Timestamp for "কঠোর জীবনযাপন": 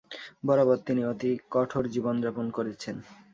1.51-2.45